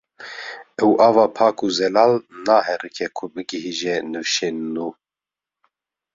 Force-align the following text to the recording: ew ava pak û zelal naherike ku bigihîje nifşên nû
ew 0.83 0.91
ava 1.07 1.25
pak 1.37 1.57
û 1.65 1.67
zelal 1.79 2.13
naherike 2.45 3.07
ku 3.17 3.25
bigihîje 3.33 3.95
nifşên 4.11 4.57
nû 4.73 4.87